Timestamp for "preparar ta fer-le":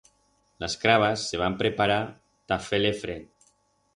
1.61-2.93